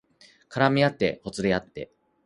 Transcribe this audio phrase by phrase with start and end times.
[0.49, 1.91] 絡みあってほつれあって